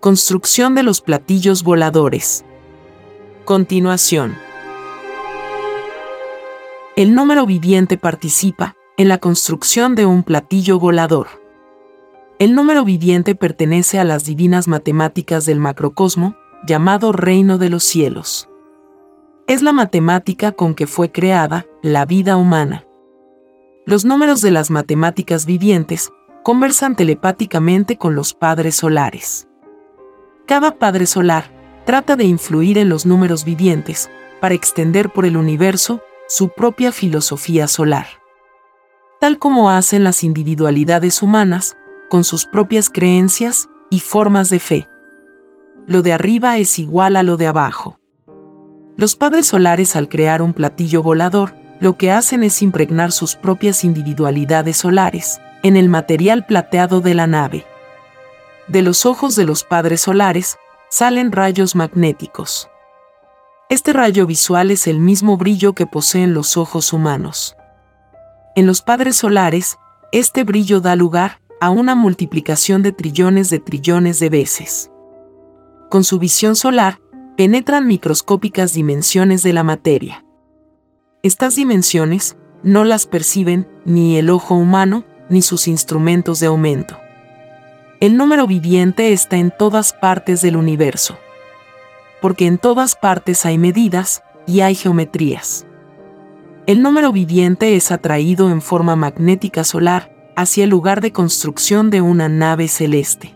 [0.00, 2.44] Construcción de los platillos voladores.
[3.44, 4.36] Continuación.
[6.94, 11.26] El número viviente participa en la construcción de un platillo volador.
[12.38, 18.48] El número viviente pertenece a las divinas matemáticas del macrocosmo, llamado reino de los cielos.
[19.48, 22.84] Es la matemática con que fue creada la vida humana.
[23.84, 26.12] Los números de las matemáticas vivientes
[26.44, 29.47] conversan telepáticamente con los padres solares.
[30.48, 31.44] Cada padre solar
[31.84, 34.08] trata de influir en los números vivientes
[34.40, 38.06] para extender por el universo su propia filosofía solar.
[39.20, 41.76] Tal como hacen las individualidades humanas
[42.08, 44.88] con sus propias creencias y formas de fe.
[45.86, 48.00] Lo de arriba es igual a lo de abajo.
[48.96, 53.84] Los padres solares al crear un platillo volador, lo que hacen es impregnar sus propias
[53.84, 57.66] individualidades solares en el material plateado de la nave
[58.68, 60.56] de los ojos de los padres solares,
[60.90, 62.68] salen rayos magnéticos.
[63.70, 67.56] Este rayo visual es el mismo brillo que poseen los ojos humanos.
[68.54, 69.78] En los padres solares,
[70.12, 74.90] este brillo da lugar a una multiplicación de trillones de trillones de veces.
[75.90, 77.00] Con su visión solar,
[77.36, 80.24] penetran microscópicas dimensiones de la materia.
[81.22, 86.98] Estas dimensiones no las perciben ni el ojo humano ni sus instrumentos de aumento.
[88.00, 91.18] El número viviente está en todas partes del universo.
[92.22, 95.66] Porque en todas partes hay medidas y hay geometrías.
[96.68, 102.00] El número viviente es atraído en forma magnética solar hacia el lugar de construcción de
[102.00, 103.34] una nave celeste.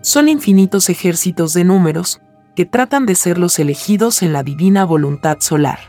[0.00, 2.20] Son infinitos ejércitos de números
[2.54, 5.80] que tratan de ser los elegidos en la divina voluntad solar.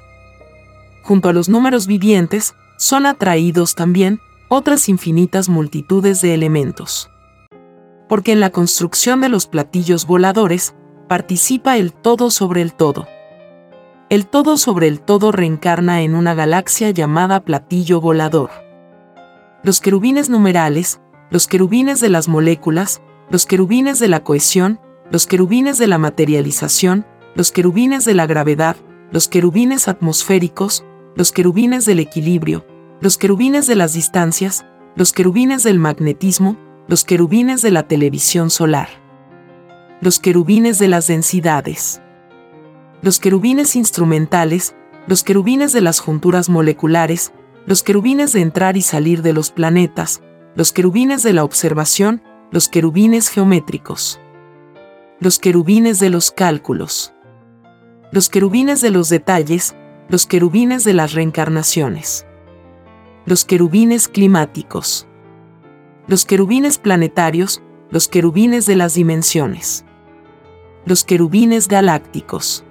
[1.04, 7.12] Junto a los números vivientes, son atraídos también otras infinitas multitudes de elementos
[8.07, 10.75] porque en la construcción de los platillos voladores
[11.07, 13.07] participa el todo sobre el todo.
[14.09, 18.50] El todo sobre el todo reencarna en una galaxia llamada platillo volador.
[19.63, 24.79] Los querubines numerales, los querubines de las moléculas, los querubines de la cohesión,
[25.12, 28.78] los querubines de la materialización, los querubines de la gravedad,
[29.12, 30.85] los querubines atmosféricos,
[31.16, 32.66] los querubines del equilibrio,
[33.01, 36.57] los querubines de las distancias, los querubines del magnetismo,
[36.88, 38.88] los querubines de la televisión solar,
[40.00, 42.02] los querubines de las densidades,
[43.02, 44.74] los querubines instrumentales,
[45.06, 47.34] los querubines de las junturas moleculares,
[47.66, 50.22] los querubines de entrar y salir de los planetas,
[50.56, 52.22] los querubines de la observación,
[52.52, 54.22] los querubines geométricos,
[55.19, 57.14] los querubines de los cálculos,
[58.14, 59.75] los querubines de los detalles,
[60.08, 62.25] los querubines de las reencarnaciones,
[63.25, 65.06] los querubines climáticos,
[66.07, 69.84] los querubines planetarios, los querubines de las dimensiones,
[70.85, 72.63] los querubines galácticos,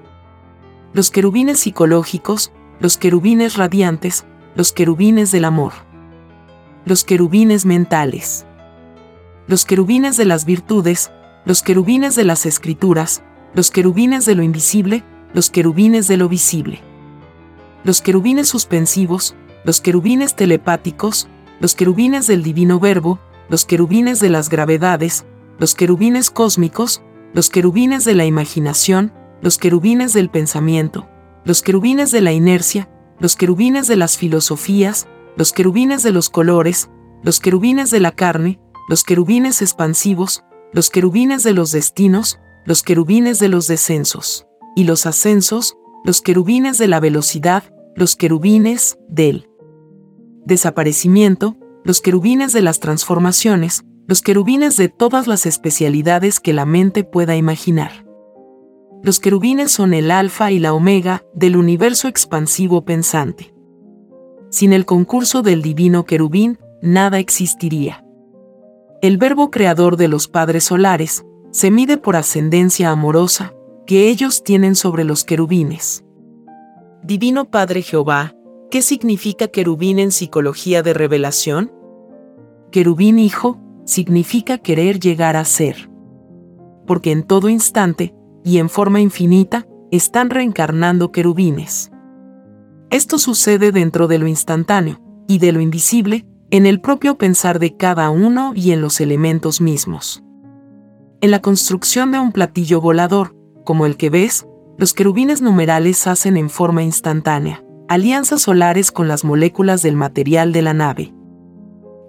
[0.94, 4.24] los querubines psicológicos, los querubines radiantes,
[4.54, 5.74] los querubines del amor,
[6.86, 8.46] los querubines mentales,
[9.46, 11.10] los querubines de las virtudes,
[11.44, 13.22] los querubines de las escrituras,
[13.54, 15.04] los querubines de lo invisible,
[15.34, 16.80] los querubines de lo visible,
[17.84, 21.28] los querubines suspensivos, los querubines telepáticos,
[21.60, 23.18] los querubines del divino verbo,
[23.48, 25.24] los querubines de las gravedades,
[25.58, 27.02] los querubines cósmicos,
[27.32, 31.08] los querubines de la imaginación, los querubines del pensamiento,
[31.44, 32.88] los querubines de la inercia,
[33.18, 35.06] los querubines de las filosofías,
[35.36, 36.90] los querubines de los colores,
[37.22, 43.38] los querubines de la carne, los querubines expansivos, los querubines de los destinos, los querubines
[43.38, 47.64] de los descensos, y los ascensos, los querubines de la velocidad,
[47.94, 49.48] los querubines del
[50.44, 57.04] desaparecimiento, los querubines de las transformaciones, los querubines de todas las especialidades que la mente
[57.04, 58.04] pueda imaginar.
[59.04, 63.54] los querubines son el alfa y la omega del universo expansivo pensante.
[64.50, 68.04] Sin el concurso del divino querubín, nada existiría.
[69.02, 73.54] El verbo creador de los padres solares se mide por ascendencia amorosa
[73.86, 76.04] que ellos tienen sobre los querubines.
[77.04, 78.34] Divino Padre Jehová,
[78.70, 81.72] ¿qué significa querubín en psicología de revelación?
[82.70, 85.90] Querubín hijo significa querer llegar a ser.
[86.86, 88.14] Porque en todo instante,
[88.44, 91.90] y en forma infinita, están reencarnando querubines.
[92.90, 97.76] Esto sucede dentro de lo instantáneo y de lo invisible, en el propio pensar de
[97.76, 100.22] cada uno y en los elementos mismos.
[101.20, 103.34] En la construcción de un platillo volador,
[103.64, 104.46] como el que ves,
[104.78, 110.62] los querubines numerales hacen en forma instantánea alianzas solares con las moléculas del material de
[110.62, 111.14] la nave.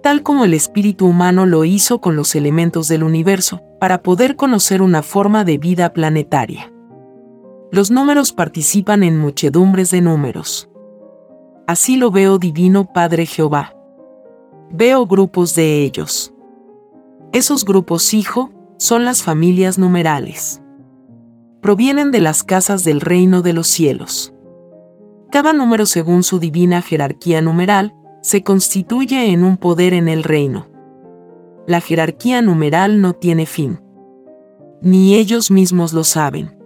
[0.02, 4.82] Tal como el espíritu humano lo hizo con los elementos del universo, para poder conocer
[4.82, 6.72] una forma de vida planetaria.
[7.70, 10.68] Los números participan en muchedumbres de números.
[11.66, 13.74] Así lo veo Divino Padre Jehová.
[14.70, 16.32] Veo grupos de ellos.
[17.32, 20.62] Esos grupos, hijo, son las familias numerales.
[21.60, 24.32] Provienen de las casas del reino de los cielos.
[25.30, 30.68] Cada número según su divina jerarquía numeral, se constituye en un poder en el reino.
[31.66, 33.80] La jerarquía numeral no tiene fin.
[34.80, 36.56] Ni ellos mismos lo saben.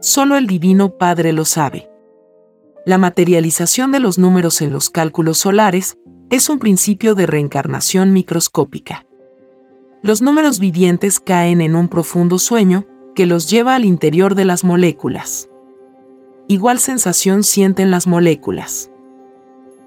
[0.00, 1.90] Solo el Divino Padre lo sabe.
[2.86, 5.98] La materialización de los números en los cálculos solares
[6.30, 9.06] es un principio de reencarnación microscópica.
[10.02, 14.62] Los números vivientes caen en un profundo sueño que los lleva al interior de las
[14.62, 15.48] moléculas.
[16.48, 18.90] Igual sensación sienten las moléculas.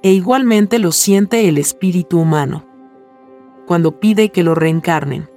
[0.01, 2.65] E igualmente lo siente el espíritu humano.
[3.65, 5.29] Cuando pide que lo reencarnen.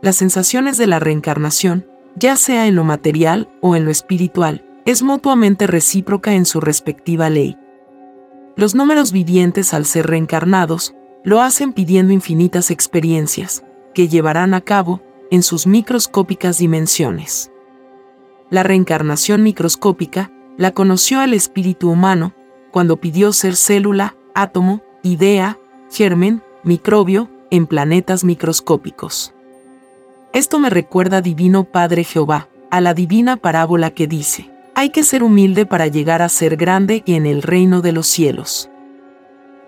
[0.00, 1.86] Las sensaciones de la reencarnación,
[2.16, 7.28] ya sea en lo material o en lo espiritual, es mutuamente recíproca en su respectiva
[7.28, 7.58] ley.
[8.56, 10.94] Los números vivientes al ser reencarnados,
[11.24, 13.64] lo hacen pidiendo infinitas experiencias,
[13.94, 17.51] que llevarán a cabo en sus microscópicas dimensiones.
[18.52, 22.34] La reencarnación microscópica la conoció el espíritu humano
[22.70, 25.58] cuando pidió ser célula, átomo, idea,
[25.90, 29.32] germen, microbio, en planetas microscópicos.
[30.34, 35.22] Esto me recuerda Divino Padre Jehová, a la divina parábola que dice, hay que ser
[35.22, 38.68] humilde para llegar a ser grande en el reino de los cielos.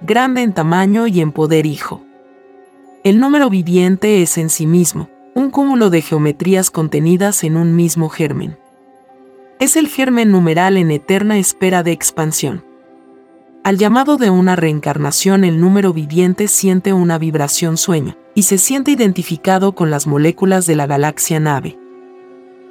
[0.03, 2.03] Grande en tamaño y en poder hijo.
[3.03, 8.11] El número viviente es en sí mismo, un cúmulo de geometrías contenidas en un mismo
[8.11, 8.59] germen.
[9.61, 12.65] Es el germen numeral en eterna espera de expansión.
[13.63, 18.91] Al llamado de una reencarnación el número viviente siente una vibración sueño, y se siente
[18.91, 21.79] identificado con las moléculas de la galaxia nave.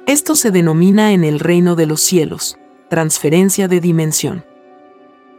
[0.06, 2.58] Esto se denomina en el reino de los cielos,
[2.90, 4.44] transferencia de dimensión.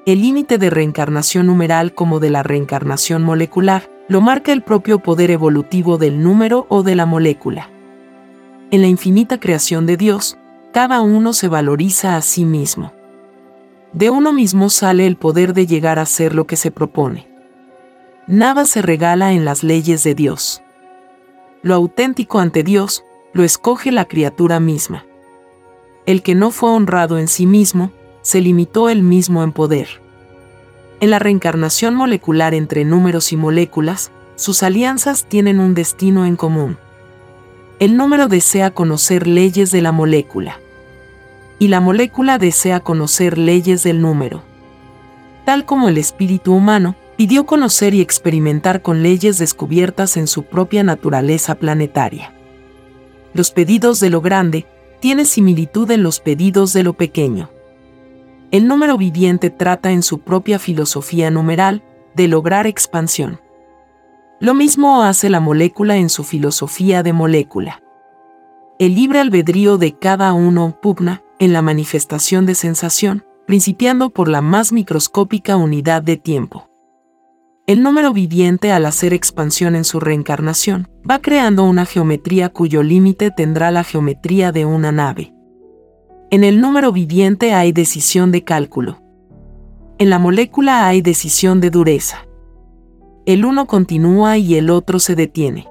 [0.07, 5.30] El límite de reencarnación numeral como de la reencarnación molecular lo marca el propio poder
[5.30, 7.69] evolutivo del número o de la molécula.
[8.71, 10.38] En la infinita creación de Dios,
[10.75, 12.92] cada uno se valoriza a sí mismo.
[13.94, 17.30] De uno mismo sale el poder de llegar a ser lo que se propone.
[18.27, 20.62] Nada se regala en las leyes de Dios.
[21.62, 25.05] Lo auténtico ante Dios lo escoge la criatura misma.
[26.05, 27.91] El que no fue honrado en sí mismo,
[28.22, 29.88] se limitó él mismo en poder.
[31.00, 36.77] En la reencarnación molecular entre números y moléculas, sus alianzas tienen un destino en común.
[37.79, 40.60] El número desea conocer leyes de la molécula.
[41.59, 44.43] Y la molécula desea conocer leyes del número.
[45.45, 50.83] Tal como el espíritu humano pidió conocer y experimentar con leyes descubiertas en su propia
[50.83, 52.35] naturaleza planetaria
[53.35, 54.65] los pedidos de lo grande,
[55.01, 57.50] tiene similitud en los pedidos de lo pequeño.
[58.50, 61.83] El número viviente trata en su propia filosofía numeral
[62.15, 63.41] de lograr expansión.
[64.39, 67.83] Lo mismo hace la molécula en su filosofía de molécula.
[68.79, 74.42] El libre albedrío de cada uno pugna en la manifestación de sensación, principiando por la
[74.42, 76.70] más microscópica unidad de tiempo.
[77.68, 83.32] El número viviente al hacer expansión en su reencarnación, va creando una geometría cuyo límite
[83.32, 85.34] tendrá la geometría de una nave.
[86.30, 89.01] En el número viviente hay decisión de cálculo.
[89.98, 92.27] En la molécula hay decisión de dureza.
[93.25, 95.68] El uno continúa y el otro se detiene.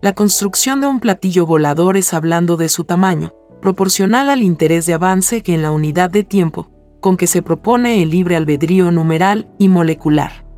[0.00, 4.94] La construcción de un platillo volador es hablando de su tamaño, proporcional al interés de
[4.94, 9.48] avance que en la unidad de tiempo, con que se propone el libre albedrío numeral
[9.58, 10.48] y molecular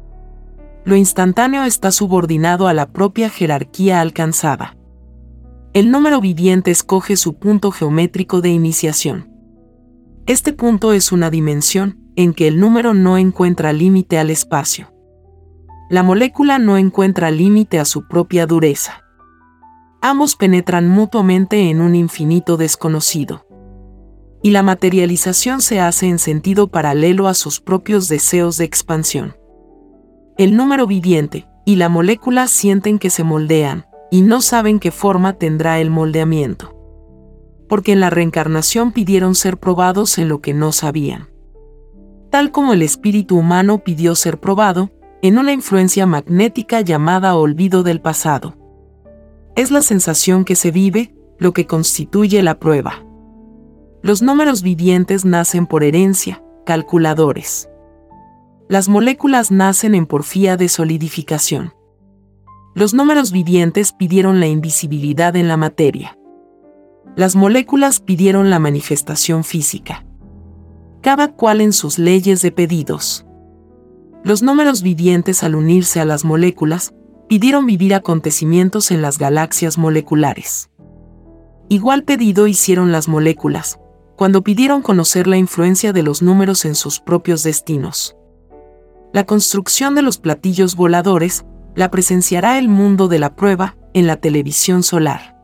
[0.85, 4.77] lo instantáneo está subordinado a la propia jerarquía alcanzada.
[5.73, 9.31] El número viviente escoge su punto geométrico de iniciación.
[10.27, 14.93] Este punto es una dimensión en que el número no encuentra límite al espacio.
[15.91, 19.03] La molécula no encuentra límite a su propia dureza.
[20.03, 23.45] Ambos penetran mutuamente en un infinito desconocido.
[24.43, 29.37] Y la materialización se hace en sentido paralelo a sus propios deseos de expansión.
[30.39, 35.35] El número viviente y la molécula sienten que se moldean, y no saben qué forma
[35.35, 36.75] tendrá el moldeamiento.
[37.69, 41.29] Porque en la reencarnación pidieron ser probados en lo que no sabían.
[42.31, 44.91] Tal como el espíritu humano pidió ser probado,
[45.21, 48.57] en una influencia magnética llamada olvido del pasado.
[49.61, 53.05] Es la sensación que se vive, lo que constituye la prueba.
[54.01, 57.69] Los números vivientes nacen por herencia, calculadores.
[58.71, 61.75] Las moléculas nacen en porfía de solidificación.
[62.75, 66.17] Los números vivientes pidieron la invisibilidad en la materia.
[67.15, 70.07] Las moléculas pidieron la manifestación física.
[71.03, 73.27] Cada cual en sus leyes de pedidos.
[74.25, 76.95] Los números vivientes al unirse a las moléculas,
[77.31, 80.69] pidieron vivir acontecimientos en las galaxias moleculares.
[81.69, 83.79] Igual pedido hicieron las moléculas,
[84.17, 88.17] cuando pidieron conocer la influencia de los números en sus propios destinos.
[89.13, 91.45] La construcción de los platillos voladores
[91.77, 95.37] la presenciará el mundo de la prueba en la televisión solar.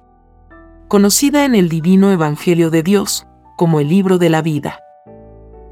[0.89, 4.81] Conocida en el divino Evangelio de Dios como el libro de la vida.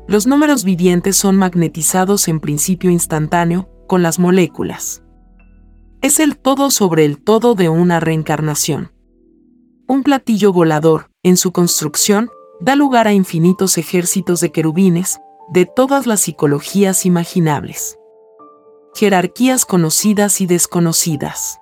[0.06, 5.03] Los números vivientes son magnetizados en principio instantáneo con las moléculas.
[6.04, 8.92] Es el todo sobre el todo de una reencarnación.
[9.88, 12.28] Un platillo volador, en su construcción,
[12.60, 15.18] da lugar a infinitos ejércitos de querubines,
[15.48, 17.98] de todas las psicologías imaginables
[18.94, 21.58] jerarquías conocidas y desconocidas.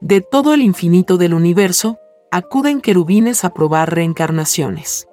[0.00, 1.98] De todo el infinito del universo,
[2.30, 5.08] acuden querubines a probar reencarnaciones.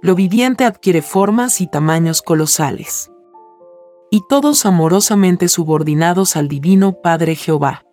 [0.00, 3.09] Lo viviente adquiere formas y tamaños colosales.
[4.12, 7.84] Y todos amorosamente subordinados al Divino Padre Jehová.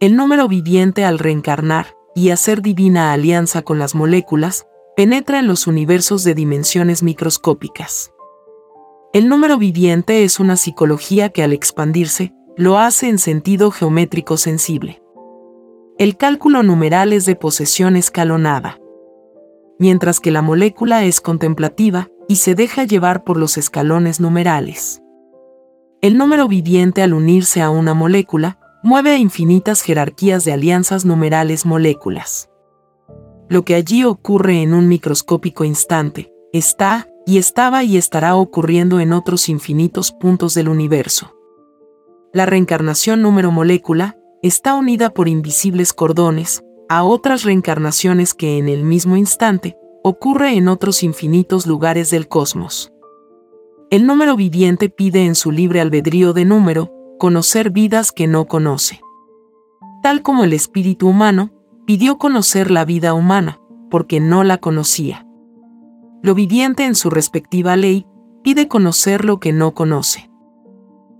[0.00, 4.66] El número viviente al reencarnar y hacer divina alianza con las moléculas,
[4.96, 8.10] penetra en los universos de dimensiones microscópicas.
[9.12, 15.02] El número viviente es una psicología que al expandirse, lo hace en sentido geométrico sensible.
[15.98, 18.78] El cálculo numeral es de posesión escalonada.
[19.78, 25.02] Mientras que la molécula es contemplativa y se deja llevar por los escalones numerales.
[26.00, 31.66] El número viviente al unirse a una molécula, mueve a infinitas jerarquías de alianzas numerales
[31.66, 32.48] moléculas.
[33.48, 39.12] Lo que allí ocurre en un microscópico instante, está, y estaba y estará ocurriendo en
[39.12, 41.34] otros infinitos puntos del universo.
[42.32, 48.84] La reencarnación número molécula está unida por invisibles cordones a otras reencarnaciones que en el
[48.84, 52.92] mismo instante ocurre en otros infinitos lugares del cosmos.
[53.90, 59.00] El número viviente pide en su libre albedrío de número conocer vidas que no conoce.
[60.02, 61.52] Tal como el espíritu humano
[61.86, 65.26] pidió conocer la vida humana, porque no la conocía.
[66.22, 68.06] Lo viviente en su respectiva ley
[68.44, 70.30] pide conocer lo que no conoce.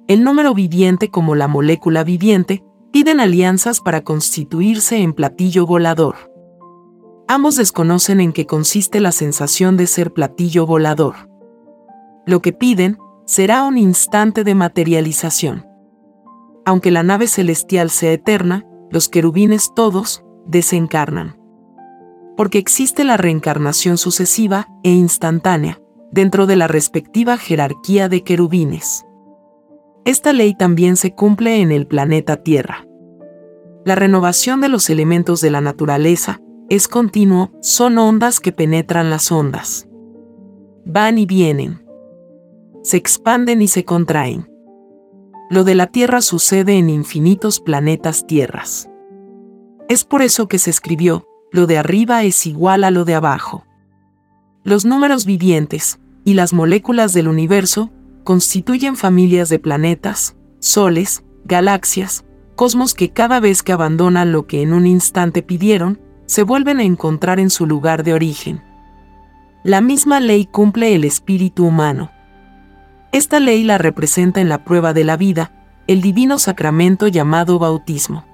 [0.07, 6.17] El número viviente como la molécula viviente piden alianzas para constituirse en platillo volador.
[7.29, 11.28] Ambos desconocen en qué consiste la sensación de ser platillo volador.
[12.29, 15.67] Lo que piden será un instante de materialización.
[16.65, 21.39] Aunque la nave celestial sea eterna, los querubines todos desencarnan
[22.39, 25.81] porque existe la reencarnación sucesiva e instantánea
[26.13, 29.05] dentro de la respectiva jerarquía de querubines.
[30.05, 32.87] Esta ley también se cumple en el planeta Tierra.
[33.85, 39.33] La renovación de los elementos de la naturaleza es continuo, son ondas que penetran las
[39.33, 39.89] ondas.
[40.85, 41.88] Van y vienen.
[42.88, 44.50] Se expanden y se contraen.
[45.50, 48.88] Lo de la Tierra sucede en infinitos planetas tierras.
[49.90, 53.66] Es por eso que se escribió, lo de arriba es igual a lo de abajo.
[54.64, 57.90] Los números vivientes y las moléculas del universo
[58.25, 62.25] constituyen familias de planetas, soles, galaxias,
[62.57, 66.85] cosmos que cada vez que abandonan lo que en un instante pidieron, se vuelven a
[66.85, 68.62] encontrar en su lugar de origen.
[69.62, 72.12] La misma ley cumple el espíritu humano.
[73.11, 75.53] Esta ley la representa en la prueba de la vida,
[75.87, 78.27] el divino sacramento llamado bautismo.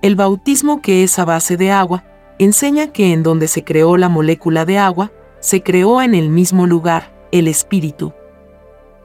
[0.00, 2.04] El bautismo que es a base de agua,
[2.38, 6.66] enseña que en donde se creó la molécula de agua, se creó en el mismo
[6.66, 8.14] lugar el Espíritu.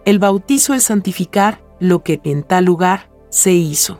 [0.05, 3.99] El bautizo es santificar lo que en tal lugar se hizo.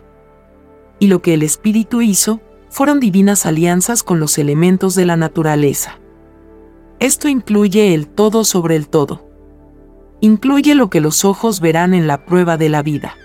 [0.98, 6.00] Y lo que el Espíritu hizo, fueron divinas alianzas con los elementos de la naturaleza.
[7.00, 9.29] Esto incluye el todo sobre el todo.
[10.22, 13.16] Incluye lo que los ojos verán en la prueba de la vida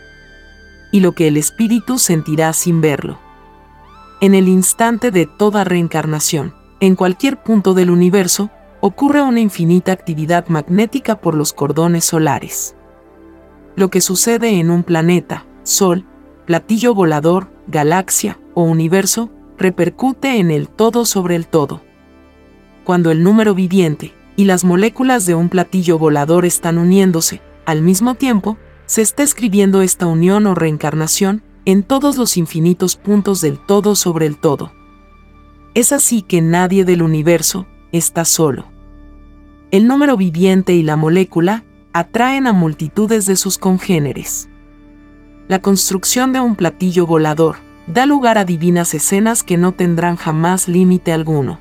[0.93, 3.19] y lo que el espíritu sentirá sin verlo.
[4.21, 10.47] En el instante de toda reencarnación, en cualquier punto del universo, ocurre una infinita actividad
[10.49, 12.77] magnética por los cordones solares.
[13.75, 16.05] Lo que sucede en un planeta, Sol,
[16.47, 21.81] platillo volador, galaxia o universo, repercute en el todo sobre el todo.
[22.85, 28.15] Cuando el número viviente y las moléculas de un platillo volador están uniéndose, al mismo
[28.15, 33.95] tiempo, se está escribiendo esta unión o reencarnación en todos los infinitos puntos del todo
[33.97, 34.73] sobre el todo.
[35.75, 38.67] Es así que nadie del universo está solo.
[39.71, 44.49] El número viviente y la molécula atraen a multitudes de sus congéneres.
[45.49, 50.69] La construcción de un platillo volador da lugar a divinas escenas que no tendrán jamás
[50.69, 51.61] límite alguno.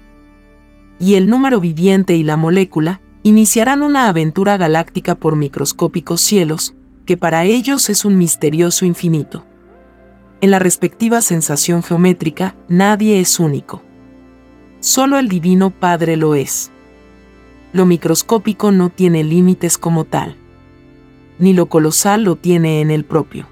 [1.03, 7.17] Y el número viviente y la molécula iniciarán una aventura galáctica por microscópicos cielos, que
[7.17, 9.45] para ellos es un misterioso infinito.
[10.39, 13.81] En la respectiva sensación geométrica, nadie es único.
[14.79, 16.71] Solo el Divino Padre lo es.
[17.73, 20.37] Lo microscópico no tiene límites como tal.
[21.37, 23.45] Ni lo colosal lo tiene en el propio.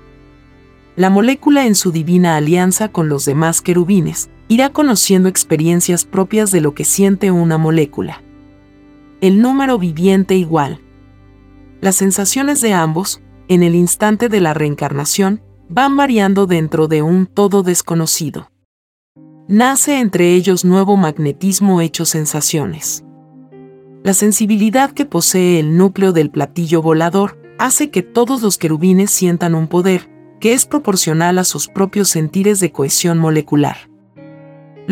[0.96, 6.60] La molécula en su divina alianza con los demás querubines irá conociendo experiencias propias de
[6.60, 8.22] lo que siente una molécula.
[9.22, 10.82] El número viviente igual.
[11.80, 17.26] Las sensaciones de ambos en el instante de la reencarnación, van variando dentro de un
[17.26, 18.50] todo desconocido.
[19.50, 23.04] Nace entre ellos nuevo magnetismo hecho sensaciones.
[24.04, 29.54] La sensibilidad que posee el núcleo del platillo volador hace que todos los querubines sientan
[29.54, 33.91] un poder, que es proporcional a sus propios sentires de cohesión molecular.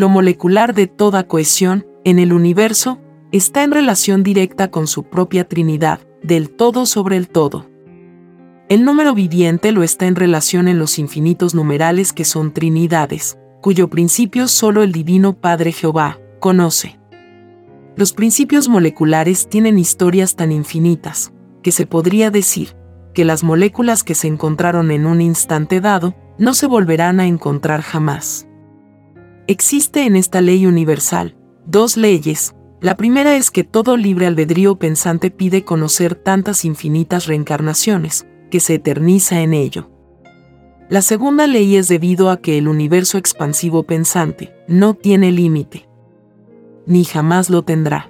[0.00, 2.98] Lo molecular de toda cohesión, en el universo,
[3.32, 7.68] está en relación directa con su propia Trinidad, del todo sobre el todo.
[8.70, 13.90] El número viviente lo está en relación en los infinitos numerales que son trinidades, cuyo
[13.90, 16.98] principio solo el Divino Padre Jehová conoce.
[17.94, 21.30] Los principios moleculares tienen historias tan infinitas,
[21.62, 22.74] que se podría decir,
[23.12, 27.82] que las moléculas que se encontraron en un instante dado, no se volverán a encontrar
[27.82, 28.46] jamás.
[29.50, 31.34] Existe en esta ley universal,
[31.66, 38.28] dos leyes, la primera es que todo libre albedrío pensante pide conocer tantas infinitas reencarnaciones,
[38.48, 39.90] que se eterniza en ello.
[40.88, 45.88] La segunda ley es debido a que el universo expansivo pensante no tiene límite,
[46.86, 48.08] ni jamás lo tendrá.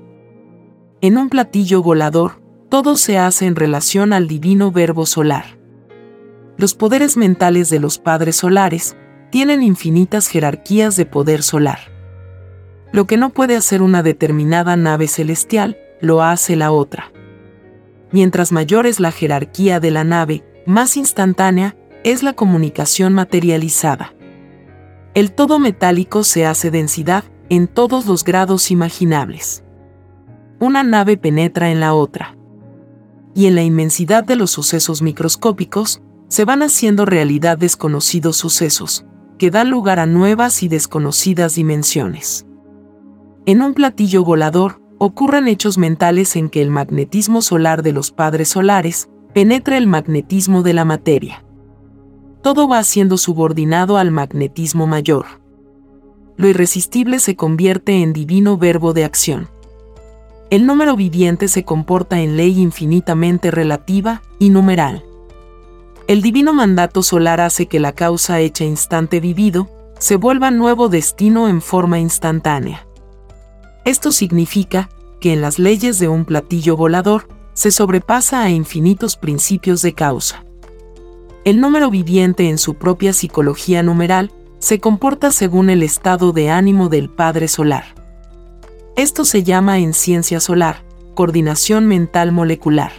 [1.00, 5.58] En un platillo volador, todo se hace en relación al divino verbo solar.
[6.58, 8.94] Los poderes mentales de los padres solares
[9.30, 11.78] tienen infinitas jerarquías de poder solar.
[12.92, 17.12] Lo que no puede hacer una determinada nave celestial, lo hace la otra.
[18.10, 24.14] Mientras mayor es la jerarquía de la nave, más instantánea es la comunicación materializada.
[25.14, 29.64] El todo metálico se hace densidad en todos los grados imaginables.
[30.58, 32.36] Una nave penetra en la otra.
[33.34, 39.04] Y en la inmensidad de los sucesos microscópicos, se van haciendo realidad desconocidos sucesos,
[39.40, 42.44] que dan lugar a nuevas y desconocidas dimensiones.
[43.46, 48.50] En un platillo volador, ocurren hechos mentales en que el magnetismo solar de los padres
[48.50, 51.42] solares penetra el magnetismo de la materia.
[52.42, 55.24] Todo va siendo subordinado al magnetismo mayor.
[56.36, 59.48] Lo irresistible se convierte en divino verbo de acción.
[60.50, 65.02] El número viviente se comporta en ley infinitamente relativa y numeral.
[66.10, 69.70] El divino mandato solar hace que la causa hecha instante vivido
[70.00, 72.84] se vuelva nuevo destino en forma instantánea.
[73.84, 74.88] Esto significa
[75.20, 80.44] que en las leyes de un platillo volador se sobrepasa a infinitos principios de causa.
[81.44, 86.88] El número viviente en su propia psicología numeral se comporta según el estado de ánimo
[86.88, 87.84] del Padre Solar.
[88.96, 90.82] Esto se llama en ciencia solar,
[91.14, 92.90] coordinación mental molecular.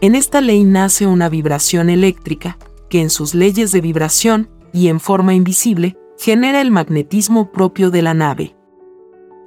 [0.00, 2.58] En esta ley nace una vibración eléctrica,
[2.88, 8.02] que en sus leyes de vibración, y en forma invisible, genera el magnetismo propio de
[8.02, 8.54] la nave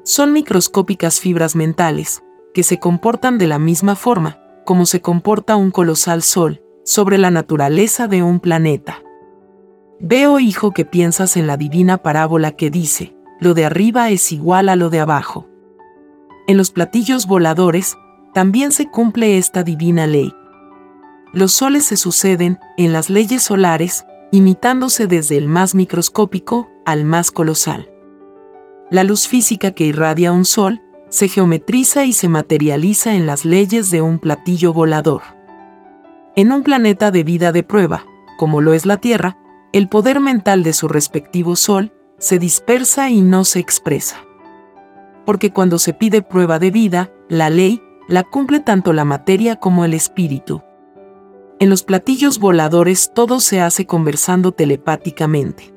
[0.04, 5.72] son microscópicas fibras mentales, que se comportan de la misma forma, como se comporta un
[5.72, 9.04] colosal sol, sobre la naturaleza de un planeta.
[10.00, 14.70] Veo, hijo, que piensas en la divina parábola que dice, lo de arriba es igual
[14.70, 15.48] a lo de abajo.
[16.48, 17.96] En los platillos voladores,
[18.34, 20.34] también se cumple esta divina ley.
[21.34, 27.32] Los soles se suceden, en las leyes solares, imitándose desde el más microscópico al más
[27.32, 27.90] colosal.
[28.90, 33.92] La luz física que irradia un sol se geometriza y se materializa en las leyes
[33.92, 35.22] de un platillo volador.
[36.36, 38.06] En un planeta de vida de prueba,
[38.38, 39.38] como lo es la Tierra,
[39.72, 44.18] el poder mental de su respectivo sol se dispersa y no se expresa.
[45.26, 49.86] Porque cuando se pide prueba de vida, la ley la cumple tanto la materia como
[49.86, 50.62] el espíritu.
[51.62, 55.72] En los platillos voladores todo se hace conversando telepáticamente.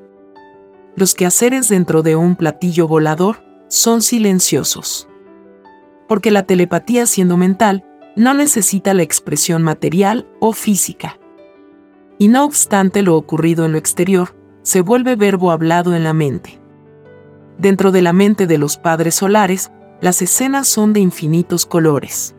[0.95, 5.07] Los quehaceres dentro de un platillo volador son silenciosos.
[6.07, 11.19] Porque la telepatía siendo mental, no necesita la expresión material o física.
[12.17, 16.59] Y no obstante lo ocurrido en lo exterior, se vuelve verbo hablado en la mente.
[17.59, 19.69] Dentro de la mente de los padres solares,
[20.01, 22.35] las escenas son de infinitos colores.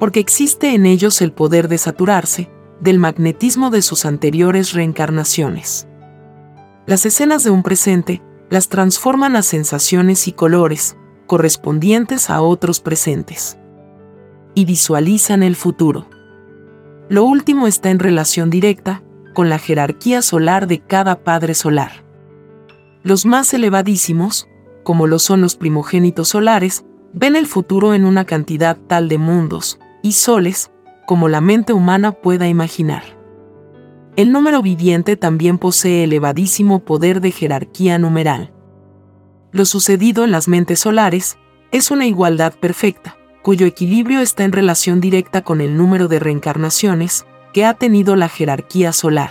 [0.00, 5.86] Porque existe en ellos el poder de saturarse del magnetismo de sus anteriores reencarnaciones.
[6.86, 13.58] Las escenas de un presente las transforman a sensaciones y colores correspondientes a otros presentes.
[14.54, 16.08] Y visualizan el futuro.
[17.10, 19.02] Lo último está en relación directa
[19.34, 22.04] con la jerarquía solar de cada padre solar.
[23.02, 24.48] Los más elevadísimos,
[24.82, 29.78] como lo son los primogénitos solares, ven el futuro en una cantidad tal de mundos
[30.02, 30.70] y soles
[31.06, 33.02] como la mente humana pueda imaginar.
[34.16, 38.52] El número viviente también posee elevadísimo poder de jerarquía numeral.
[39.52, 41.38] Lo sucedido en las mentes solares
[41.72, 47.26] es una igualdad perfecta, cuyo equilibrio está en relación directa con el número de reencarnaciones
[47.52, 49.30] que ha tenido la jerarquía solar.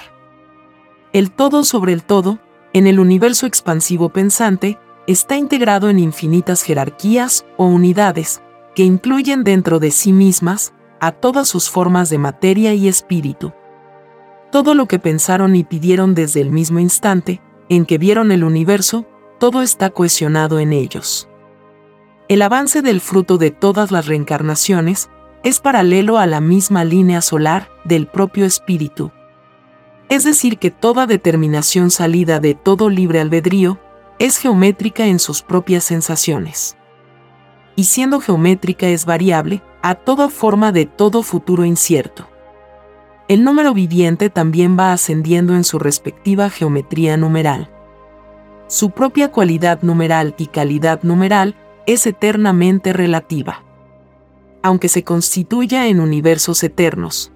[1.13, 2.39] El todo sobre el todo,
[2.73, 4.77] en el universo expansivo pensante,
[5.07, 8.41] está integrado en infinitas jerarquías o unidades,
[8.79, 13.51] que incluyen dentro de sí mismas a todas sus formas de materia y espíritu.
[14.53, 19.05] Todo lo que pensaron y pidieron desde el mismo instante en que vieron el universo,
[19.37, 21.27] todo está cohesionado en ellos.
[22.29, 25.09] El avance del fruto de todas las reencarnaciones
[25.43, 29.11] es paralelo a la misma línea solar del propio espíritu.
[30.07, 33.77] Es decir, que toda determinación salida de todo libre albedrío
[34.19, 36.78] es geométrica en sus propias sensaciones.
[37.79, 42.27] Y siendo geométrica es variable a toda forma de todo futuro incierto.
[43.29, 47.71] El número viviente también va ascendiendo en su respectiva geometría numeral.
[48.67, 53.63] Su propia cualidad numeral y calidad numeral es eternamente relativa.
[54.61, 57.31] Aunque se constituya en universos eternos.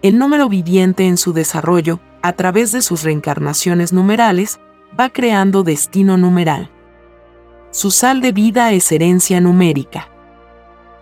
[0.00, 4.60] El número viviente en su desarrollo, a través de sus reencarnaciones numerales,
[4.98, 6.70] va creando destino numeral.
[7.72, 10.10] Su sal de vida es herencia numérica.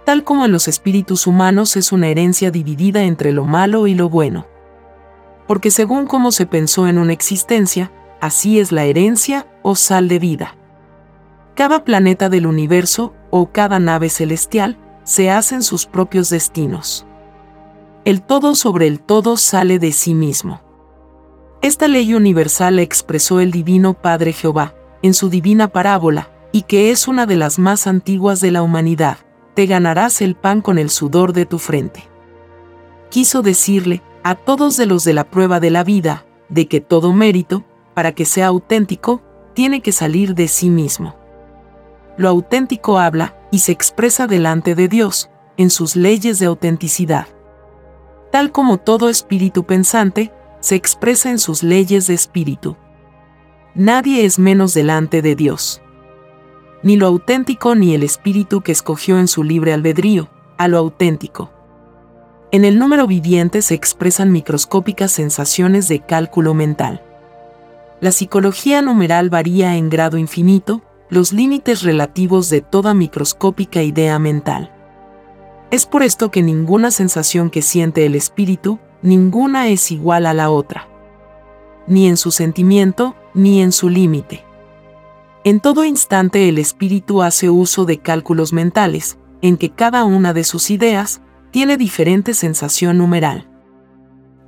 [0.05, 4.09] Tal como en los espíritus humanos es una herencia dividida entre lo malo y lo
[4.09, 4.47] bueno.
[5.49, 10.21] Porque según como se pensó en una existencia, así es la herencia o sal de
[10.21, 10.55] vida.
[11.57, 17.05] Cada planeta del universo o cada nave celestial se hacen sus propios destinos.
[18.05, 20.61] El todo sobre el todo sale de sí mismo.
[21.63, 26.91] Esta ley universal la expresó el Divino Padre Jehová, en su divina parábola, y que
[26.91, 29.19] es una de las más antiguas de la humanidad,
[29.55, 32.05] te ganarás el pan con el sudor de tu frente.
[33.11, 37.13] Quiso decirle, a todos de los de la prueba de la vida, de que todo
[37.13, 39.23] mérito, para que sea auténtico,
[39.55, 41.17] tiene que salir de sí mismo.
[42.17, 47.27] Lo auténtico habla y se expresa delante de Dios, en sus leyes de autenticidad.
[48.31, 52.77] Tal como todo espíritu pensante, se expresa en sus leyes de espíritu.
[53.75, 55.83] Nadie es menos delante de Dios.
[56.83, 61.51] Ni lo auténtico ni el espíritu que escogió en su libre albedrío, a lo auténtico.
[62.53, 67.03] En el número viviente se expresan microscópicas sensaciones de cálculo mental.
[68.01, 74.73] La psicología numeral varía en grado infinito los límites relativos de toda microscópica idea mental.
[75.71, 80.51] Es por esto que ninguna sensación que siente el espíritu ninguna es igual a la
[80.51, 80.89] otra,
[81.87, 84.45] ni en su sentimiento, ni en su límite.
[85.43, 90.45] En todo instante el espíritu hace uso de cálculos mentales, en que cada una de
[90.45, 93.49] sus ideas tiene diferente sensación numeral.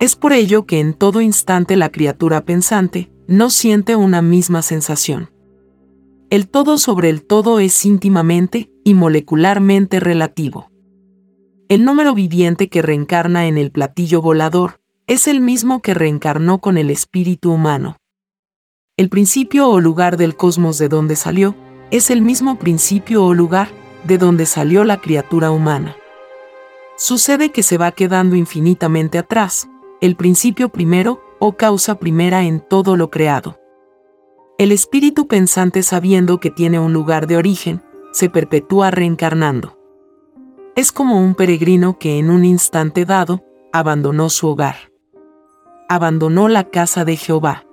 [0.00, 5.30] Es por ello que en todo instante la criatura pensante no siente una misma sensación.
[6.28, 10.70] El todo sobre el todo es íntimamente y molecularmente relativo.
[11.68, 16.76] El número viviente que reencarna en el platillo volador es el mismo que reencarnó con
[16.76, 17.96] el espíritu humano.
[18.98, 21.54] El principio o lugar del cosmos de donde salió
[21.90, 23.68] es el mismo principio o lugar
[24.04, 25.96] de donde salió la criatura humana.
[26.98, 29.66] Sucede que se va quedando infinitamente atrás,
[30.02, 33.58] el principio primero o causa primera en todo lo creado.
[34.58, 39.78] El espíritu pensante sabiendo que tiene un lugar de origen, se perpetúa reencarnando.
[40.76, 44.92] Es como un peregrino que en un instante dado, abandonó su hogar.
[45.88, 47.64] Abandonó la casa de Jehová.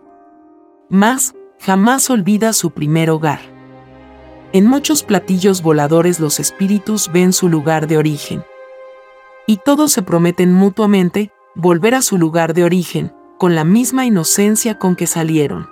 [0.89, 3.39] Mas, jamás olvida su primer hogar.
[4.53, 8.43] En muchos platillos voladores los espíritus ven su lugar de origen.
[9.45, 14.79] Y todos se prometen mutuamente volver a su lugar de origen, con la misma inocencia
[14.79, 15.67] con que salieron.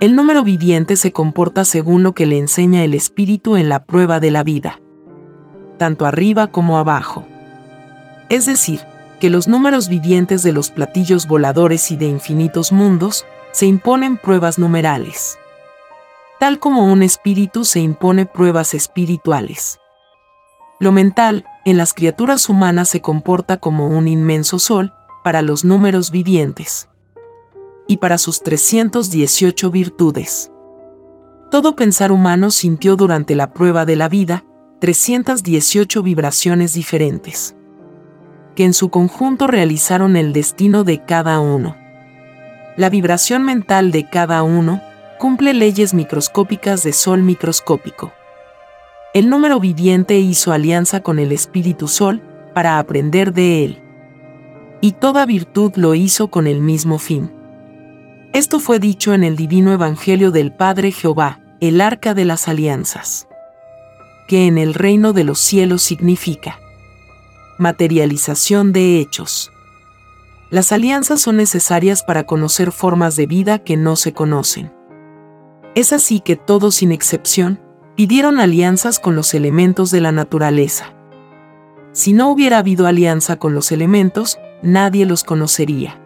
[0.00, 4.18] El número viviente se comporta según lo que le enseña el espíritu en la prueba
[4.18, 4.80] de la vida,
[5.76, 7.24] tanto arriba como abajo.
[8.28, 8.80] Es decir,
[9.20, 13.24] que los números vivientes de los platillos voladores y de infinitos mundos
[13.58, 15.36] se imponen pruebas numerales,
[16.38, 19.80] tal como un espíritu se impone pruebas espirituales.
[20.78, 24.94] Lo mental, en las criaturas humanas se comporta como un inmenso sol
[25.24, 26.88] para los números vivientes
[27.88, 30.52] y para sus 318 virtudes.
[31.50, 34.44] Todo pensar humano sintió durante la prueba de la vida
[34.78, 37.56] 318 vibraciones diferentes,
[38.54, 41.87] que en su conjunto realizaron el destino de cada uno.
[42.78, 44.80] La vibración mental de cada uno
[45.18, 48.12] cumple leyes microscópicas de sol microscópico.
[49.14, 52.22] El número viviente hizo alianza con el espíritu sol
[52.54, 53.82] para aprender de él.
[54.80, 57.32] Y toda virtud lo hizo con el mismo fin.
[58.32, 63.26] Esto fue dicho en el divino Evangelio del Padre Jehová, el arca de las alianzas,
[64.28, 66.60] que en el reino de los cielos significa
[67.58, 69.50] materialización de hechos.
[70.50, 74.72] Las alianzas son necesarias para conocer formas de vida que no se conocen.
[75.74, 77.60] Es así que todos sin excepción
[77.96, 80.94] pidieron alianzas con los elementos de la naturaleza.
[81.92, 86.00] Si no hubiera habido alianza con los elementos, nadie los conocería.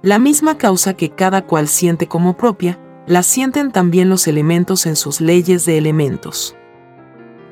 [0.00, 4.96] La misma causa que cada cual siente como propia, la sienten también los elementos en
[4.96, 6.56] sus leyes de elementos.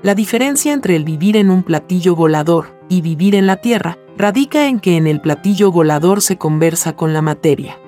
[0.02, 4.66] La diferencia entre el vivir en un platillo volador y vivir en la Tierra radica
[4.66, 7.78] en que en el platillo volador se conversa con la materia.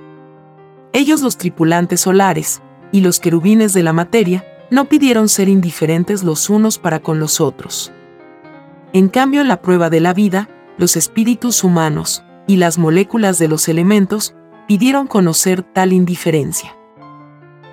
[0.93, 6.51] Ellos los tripulantes solares y los querubines de la materia no pidieron ser indiferentes los
[6.51, 7.93] unos para con los otros.
[8.93, 13.49] En cambio, en la prueba de la vida, los espíritus humanos y las moléculas de
[13.49, 14.35] los elementos
[14.67, 16.77] pidieron conocer tal indiferencia.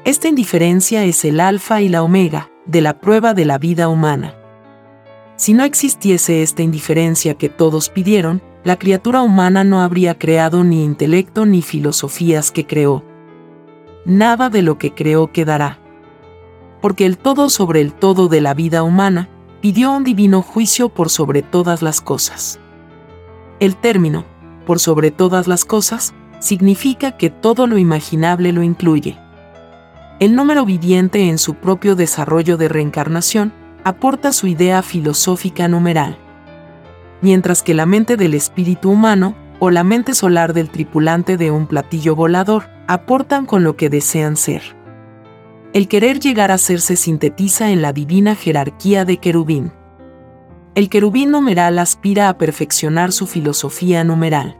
[0.05, 4.38] Esta indiferencia es el alfa y la omega de la prueba de la vida humana.
[5.39, 10.83] Si no existiese esta indiferencia que todos pidieron, la criatura humana no habría creado ni
[10.83, 13.05] intelecto ni filosofías que creó.
[14.03, 15.79] Nada de lo que creó quedará.
[16.81, 19.29] Porque el todo sobre el todo de la vida humana
[19.61, 22.59] pidió un divino juicio por sobre todas las cosas.
[23.61, 24.25] El término,
[24.65, 29.17] por sobre todas las cosas, significa que todo lo imaginable lo incluye.
[30.19, 36.17] El número viviente en su propio desarrollo de reencarnación aporta su idea filosófica numeral.
[37.21, 41.67] Mientras que la mente del espíritu humano o la mente solar del tripulante de un
[41.67, 44.61] platillo volador aportan con lo que desean ser.
[45.73, 49.71] El querer llegar a ser se sintetiza en la divina jerarquía de querubín.
[50.75, 54.59] El querubín numeral aspira a perfeccionar su filosofía numeral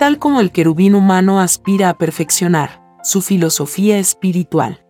[0.00, 4.82] tal como el querubín humano aspira a perfeccionar su filosofía espiritual.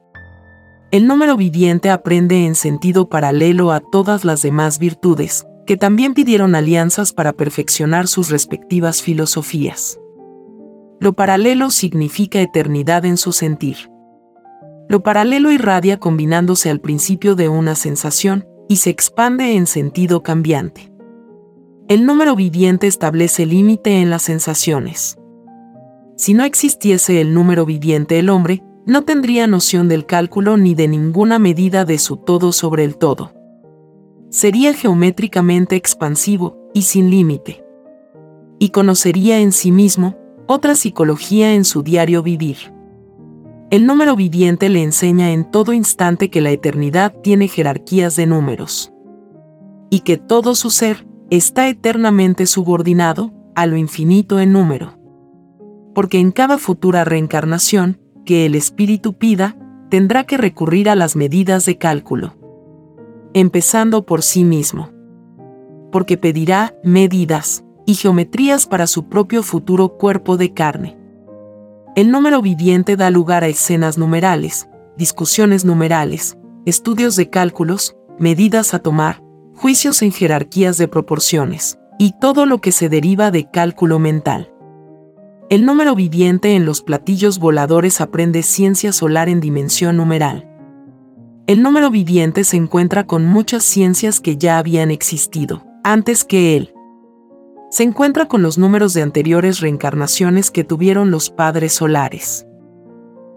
[0.92, 6.57] El número viviente aprende en sentido paralelo a todas las demás virtudes, que también pidieron
[6.57, 10.00] alianzas para perfeccionar sus respectivas filosofías.
[10.98, 13.76] Lo paralelo significa eternidad en su sentir.
[14.88, 20.92] Lo paralelo irradia combinándose al principio de una sensación y se expande en sentido cambiante.
[21.87, 25.16] El número viviente establece límite en las sensaciones.
[26.16, 30.88] Si no existiese el número viviente el hombre, no tendría noción del cálculo ni de
[30.88, 33.33] ninguna medida de su todo sobre el todo.
[34.31, 37.64] Sería geométricamente expansivo y sin límite.
[38.59, 42.57] Y conocería en sí mismo otra psicología en su diario vivir.
[43.70, 48.92] El número viviente le enseña en todo instante que la eternidad tiene jerarquías de números.
[49.88, 54.98] Y que todo su ser está eternamente subordinado a lo infinito en número.
[55.94, 59.56] Porque en cada futura reencarnación que el espíritu pida,
[59.90, 62.37] tendrá que recurrir a las medidas de cálculo.
[63.35, 64.90] Empezando por sí mismo.
[65.92, 70.96] Porque pedirá medidas y geometrías para su propio futuro cuerpo de carne.
[71.96, 78.78] El número viviente da lugar a escenas numerales, discusiones numerales, estudios de cálculos, medidas a
[78.78, 79.22] tomar,
[79.56, 84.49] juicios en jerarquías de proporciones, y todo lo que se deriva de cálculo mental.
[85.50, 90.48] El número viviente en los platillos voladores aprende ciencia solar en dimensión numeral.
[91.48, 96.72] El número viviente se encuentra con muchas ciencias que ya habían existido antes que él.
[97.68, 102.46] Se encuentra con los números de anteriores reencarnaciones que tuvieron los padres solares.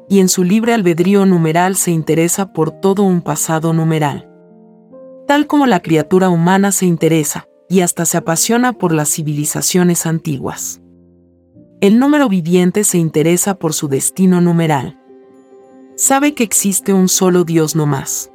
[0.07, 4.29] Y en su libre albedrío numeral se interesa por todo un pasado numeral.
[5.25, 10.82] Tal como la criatura humana se interesa, y hasta se apasiona por las civilizaciones antiguas.
[11.83, 14.97] El número viviente se interesa por su destino numeral.
[15.95, 18.31] Sabe que existe un solo Dios no más.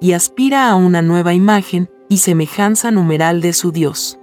[0.00, 4.18] Y aspira a una nueva imagen y semejanza numeral de su Dios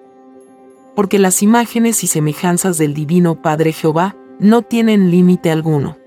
[1.00, 5.98] porque las imágenes y semejanzas del Divino Padre Jehová no tienen límite alguno.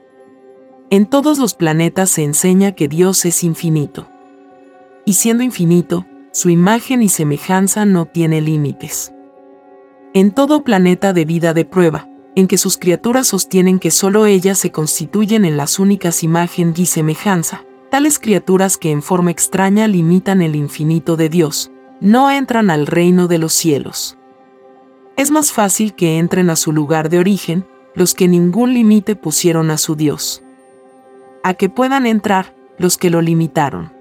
[0.90, 4.06] En todos los planetas se enseña que Dios es infinito.
[5.06, 9.14] Y siendo infinito, su imagen y semejanza no tiene límites.
[10.12, 14.58] En todo planeta de vida de prueba, en que sus criaturas sostienen que solo ellas
[14.58, 20.42] se constituyen en las únicas imagen y semejanza, tales criaturas que en forma extraña limitan
[20.42, 24.16] el infinito de Dios, no entran al reino de los cielos
[25.16, 29.70] es más fácil que entren a su lugar de origen los que ningún límite pusieron
[29.70, 30.42] a su Dios.
[31.44, 33.92] A que puedan entrar los que lo limitaron.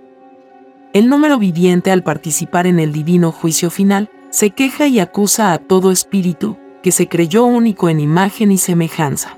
[0.93, 5.57] El número viviente al participar en el divino juicio final se queja y acusa a
[5.57, 9.37] todo espíritu que se creyó único en imagen y semejanza.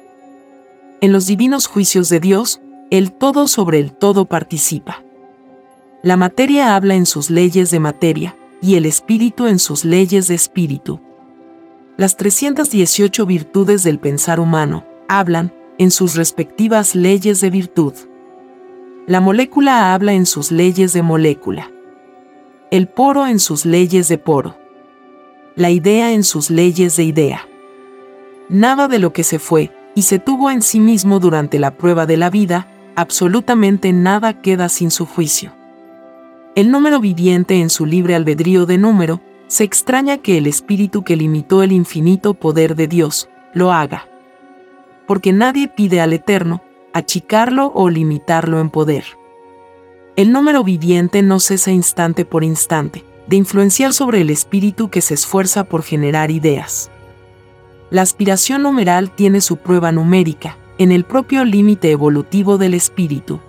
[1.02, 5.04] En los divinos juicios de Dios, el todo sobre el todo participa.
[6.02, 10.36] La materia habla en sus leyes de materia, y el espíritu en sus leyes de
[10.36, 11.02] espíritu.
[11.98, 17.94] Las 318 virtudes del pensar humano hablan en sus respectivas leyes de virtud.
[19.06, 21.70] La molécula habla en sus leyes de molécula.
[22.72, 24.56] El poro en sus leyes de poro.
[25.56, 27.48] La idea en sus leyes de idea.
[28.50, 32.08] Nada de lo que se fue y se tuvo en sí mismo durante la prueba
[32.08, 35.54] de la vida, absolutamente nada queda sin su juicio.
[36.56, 41.16] El número viviente en su libre albedrío de número se extraña que el espíritu que
[41.16, 44.08] limitó el infinito poder de Dios lo haga.
[45.06, 46.64] Porque nadie pide al Eterno
[46.94, 49.06] achicarlo o limitarlo en poder.
[50.16, 55.14] El número viviente no cesa instante por instante de influenciar sobre el espíritu que se
[55.14, 56.90] esfuerza por generar ideas.
[57.90, 63.40] La aspiración numeral tiene su prueba numérica en el propio límite evolutivo del espíritu.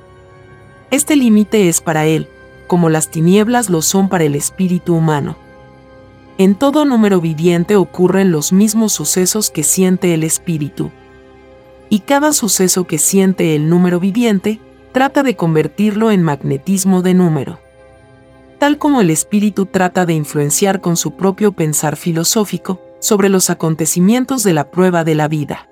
[0.91, 2.29] Este límite es para él,
[2.67, 5.37] como las tinieblas lo son para el espíritu humano.
[6.37, 10.91] En todo número viviente ocurren los mismos sucesos que siente el espíritu.
[11.89, 14.61] Y cada suceso que siente el número viviente
[14.93, 17.64] trata de convertirlo en magnetismo de número.
[18.65, 24.43] Tal como el espíritu trata de influenciar con su propio pensar filosófico sobre los acontecimientos
[24.43, 25.69] de la prueba de la vida.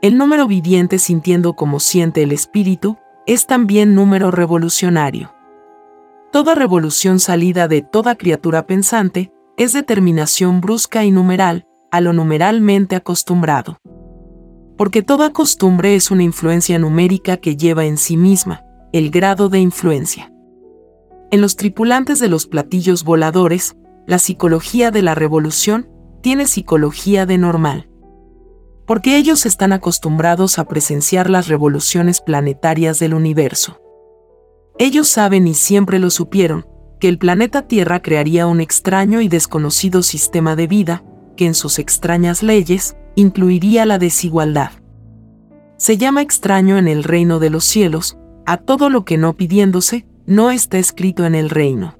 [0.00, 5.34] El número viviente sintiendo como siente el espíritu es también número revolucionario.
[6.32, 12.96] Toda revolución salida de toda criatura pensante es determinación brusca y numeral, a lo numeralmente
[12.96, 13.76] acostumbrado.
[14.78, 19.58] Porque toda costumbre es una influencia numérica que lleva en sí misma el grado de
[19.58, 20.29] influencia.
[21.32, 25.88] En los tripulantes de los platillos voladores, la psicología de la revolución
[26.22, 27.88] tiene psicología de normal.
[28.84, 33.80] Porque ellos están acostumbrados a presenciar las revoluciones planetarias del universo.
[34.78, 36.66] Ellos saben y siempre lo supieron,
[36.98, 41.04] que el planeta Tierra crearía un extraño y desconocido sistema de vida,
[41.36, 44.72] que en sus extrañas leyes incluiría la desigualdad.
[45.76, 50.06] Se llama extraño en el reino de los cielos, a todo lo que no pidiéndose,
[50.30, 51.98] no está escrito en el reino.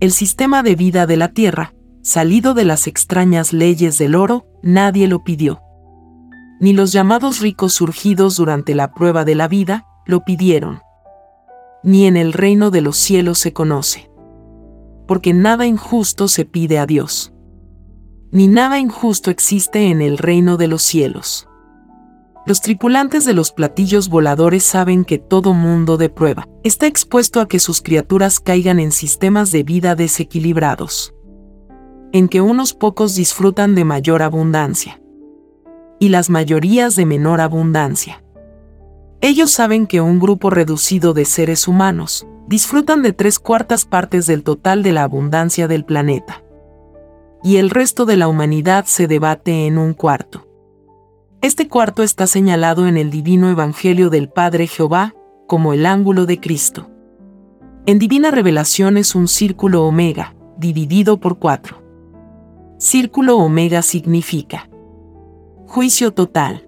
[0.00, 5.06] El sistema de vida de la Tierra, salido de las extrañas leyes del oro, nadie
[5.06, 5.60] lo pidió.
[6.60, 10.80] Ni los llamados ricos surgidos durante la prueba de la vida, lo pidieron
[11.84, 14.10] ni en el reino de los cielos se conoce.
[15.06, 17.32] Porque nada injusto se pide a Dios.
[18.32, 21.46] Ni nada injusto existe en el reino de los cielos.
[22.46, 27.48] Los tripulantes de los platillos voladores saben que todo mundo de prueba está expuesto a
[27.48, 31.14] que sus criaturas caigan en sistemas de vida desequilibrados,
[32.12, 35.00] en que unos pocos disfrutan de mayor abundancia
[35.98, 38.22] y las mayorías de menor abundancia.
[39.22, 44.42] Ellos saben que un grupo reducido de seres humanos disfrutan de tres cuartas partes del
[44.42, 46.42] total de la abundancia del planeta.
[47.42, 50.43] Y el resto de la humanidad se debate en un cuarto.
[51.44, 55.14] Este cuarto está señalado en el divino Evangelio del Padre Jehová
[55.46, 56.88] como el ángulo de Cristo.
[57.84, 61.82] En divina revelación es un círculo omega, dividido por cuatro.
[62.78, 64.70] Círculo omega significa
[65.66, 66.66] juicio total.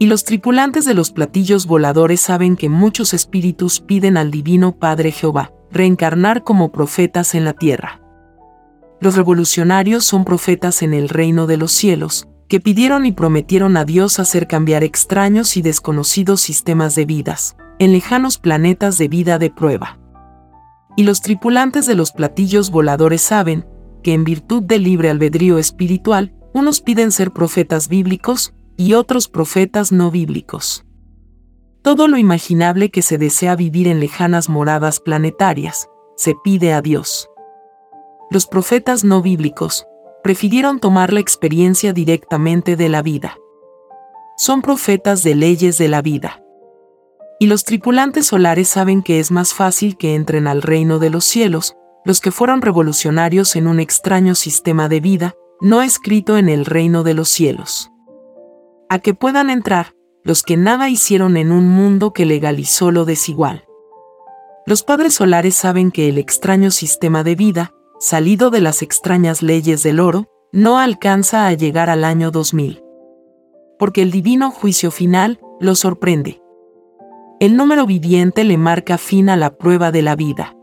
[0.00, 5.12] Y los tripulantes de los platillos voladores saben que muchos espíritus piden al Divino Padre
[5.12, 8.00] Jehová reencarnar como profetas en la tierra.
[9.00, 13.84] Los revolucionarios son profetas en el reino de los cielos, que pidieron y prometieron a
[13.84, 19.50] Dios hacer cambiar extraños y desconocidos sistemas de vidas, en lejanos planetas de vida de
[19.50, 19.98] prueba.
[20.96, 23.66] Y los tripulantes de los platillos voladores saben
[24.02, 29.92] que en virtud del libre albedrío espiritual, unos piden ser profetas bíblicos y otros profetas
[29.92, 30.84] no bíblicos.
[31.82, 37.28] Todo lo imaginable que se desea vivir en lejanas moradas planetarias, se pide a Dios.
[38.30, 39.86] Los profetas no bíblicos
[40.28, 43.38] prefirieron tomar la experiencia directamente de la vida.
[44.36, 46.42] Son profetas de leyes de la vida.
[47.40, 51.24] Y los tripulantes solares saben que es más fácil que entren al reino de los
[51.24, 56.66] cielos los que fueron revolucionarios en un extraño sistema de vida, no escrito en el
[56.66, 57.90] reino de los cielos.
[58.90, 63.64] A que puedan entrar los que nada hicieron en un mundo que legalizó lo desigual.
[64.66, 69.82] Los padres solares saben que el extraño sistema de vida, salido de las extrañas leyes
[69.82, 72.82] del oro, no alcanza a llegar al año 2000.
[73.78, 76.40] Porque el divino juicio final lo sorprende.
[77.40, 80.56] El número viviente le marca fin a la prueba de la vida.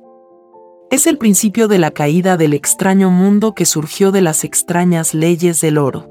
[0.91, 5.61] Es el principio de la caída del extraño mundo que surgió de las extrañas leyes
[5.61, 6.09] del oro.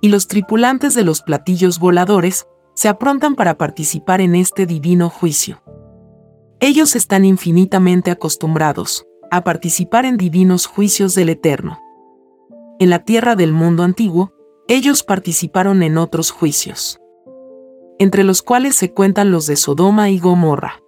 [0.00, 5.62] Y los tripulantes de los platillos voladores se aprontan para participar en este divino juicio.
[6.60, 11.78] Ellos están infinitamente acostumbrados a participar en divinos juicios del Eterno.
[12.78, 14.32] En la tierra del mundo antiguo,
[14.68, 17.00] ellos participaron en otros juicios,
[17.98, 20.80] entre los cuales se cuentan los de Sodoma y Gomorra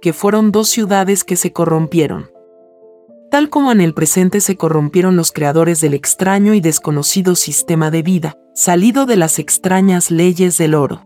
[0.00, 2.30] que fueron dos ciudades que se corrompieron.
[3.30, 8.02] Tal como en el presente se corrompieron los creadores del extraño y desconocido sistema de
[8.02, 11.02] vida, salido de las extrañas leyes del oro.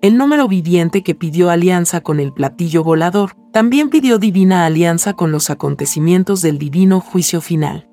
[0.00, 5.32] El número viviente que pidió alianza con el platillo volador, también pidió divina alianza con
[5.32, 7.88] los acontecimientos del divino juicio final.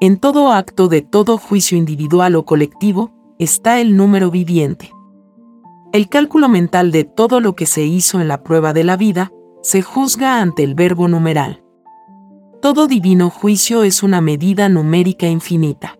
[0.00, 4.90] En todo acto de todo juicio individual o colectivo, está el número viviente.
[5.92, 9.30] El cálculo mental de todo lo que se hizo en la prueba de la vida
[9.62, 11.62] se juzga ante el verbo numeral.
[12.60, 15.96] Todo divino juicio es una medida numérica infinita.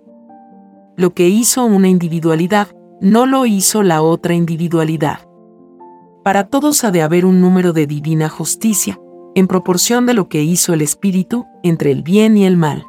[0.97, 2.69] Lo que hizo una individualidad
[3.01, 5.29] no lo hizo la otra individualidad.
[6.23, 8.99] Para todos ha de haber un número de divina justicia,
[9.35, 12.87] en proporción de lo que hizo el espíritu entre el bien y el mal.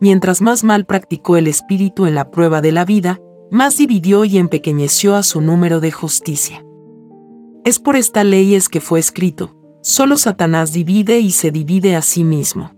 [0.00, 4.38] Mientras más mal practicó el espíritu en la prueba de la vida, más dividió y
[4.38, 6.64] empequeñeció a su número de justicia.
[7.64, 12.02] Es por esta ley es que fue escrito, solo Satanás divide y se divide a
[12.02, 12.72] sí mismo.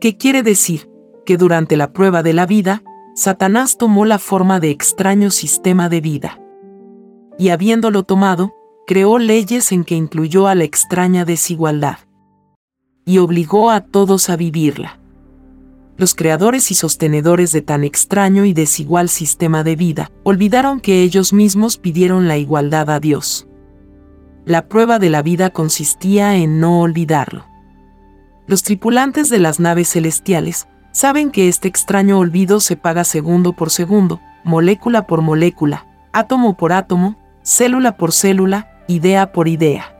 [0.00, 0.90] ¿Qué quiere decir?
[1.26, 2.82] Que durante la prueba de la vida,
[3.14, 6.40] Satanás tomó la forma de extraño sistema de vida.
[7.38, 8.54] Y habiéndolo tomado,
[8.86, 11.98] creó leyes en que incluyó a la extraña desigualdad.
[13.04, 14.98] Y obligó a todos a vivirla
[15.96, 21.32] los creadores y sostenedores de tan extraño y desigual sistema de vida, olvidaron que ellos
[21.32, 23.46] mismos pidieron la igualdad a Dios.
[24.44, 27.46] La prueba de la vida consistía en no olvidarlo.
[28.46, 33.70] Los tripulantes de las naves celestiales saben que este extraño olvido se paga segundo por
[33.70, 39.98] segundo, molécula por molécula, átomo por átomo, célula por célula, idea por idea.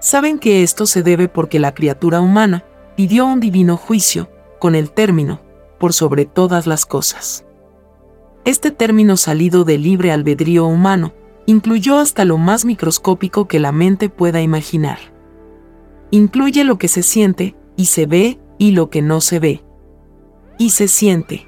[0.00, 2.64] Saben que esto se debe porque la criatura humana
[2.96, 4.28] pidió un divino juicio,
[4.58, 5.40] con el término,
[5.78, 7.44] por sobre todas las cosas.
[8.44, 11.12] Este término salido del libre albedrío humano,
[11.46, 14.98] incluyó hasta lo más microscópico que la mente pueda imaginar.
[16.10, 19.62] Incluye lo que se siente, y se ve, y lo que no se ve.
[20.62, 21.46] Y se siente.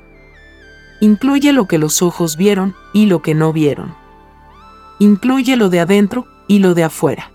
[1.01, 3.95] Incluye lo que los ojos vieron, y lo que no vieron.
[4.99, 7.31] Incluye lo de adentro, y lo de afuera.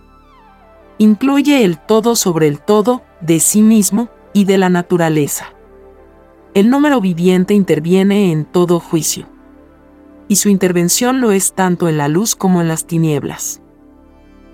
[0.98, 5.54] Incluye el todo sobre el todo, de sí mismo, y de la naturaleza
[6.52, 9.26] el número viviente interviene en todo juicio.
[10.26, 13.62] Y su intervención lo es tanto en la luz como en las tinieblas.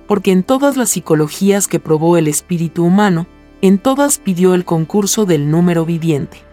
[0.07, 3.27] Porque en todas las psicologías que probó el espíritu humano,
[3.62, 6.45] en todas pidió el concurso del número viviente.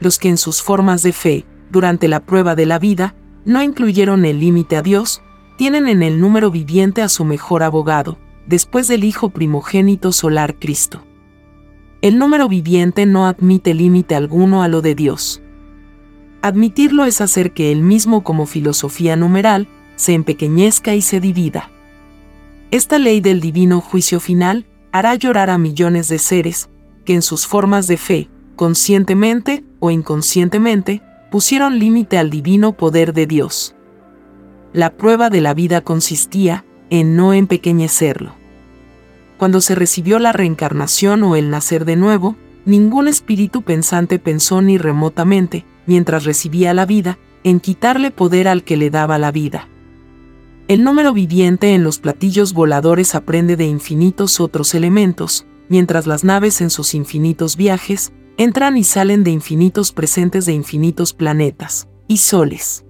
[0.00, 4.24] Los que en sus formas de fe, durante la prueba de la vida, no incluyeron
[4.24, 5.22] el límite a Dios,
[5.56, 11.04] tienen en el número viviente a su mejor abogado, después del Hijo primogénito solar Cristo.
[12.00, 15.42] El número viviente no admite límite alguno a lo de Dios.
[16.40, 21.70] Admitirlo es hacer que él mismo como filosofía numeral se empequeñezca y se divida.
[22.70, 26.70] Esta ley del divino juicio final hará llorar a millones de seres
[27.04, 28.29] que en sus formas de fe,
[28.60, 31.00] conscientemente o inconscientemente,
[31.30, 33.74] pusieron límite al divino poder de Dios.
[34.74, 38.34] La prueba de la vida consistía en no empequeñecerlo.
[39.38, 42.36] Cuando se recibió la reencarnación o el nacer de nuevo,
[42.66, 48.76] ningún espíritu pensante pensó ni remotamente, mientras recibía la vida, en quitarle poder al que
[48.76, 49.68] le daba la vida.
[50.68, 56.60] El número viviente en los platillos voladores aprende de infinitos otros elementos, mientras las naves
[56.60, 62.86] en sus infinitos viajes entran y salen de infinitos presentes de infinitos planetas y soles.